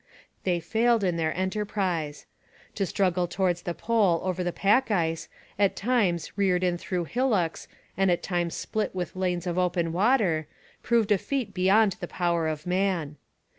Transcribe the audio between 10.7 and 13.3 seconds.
proved a feat beyond the power of man.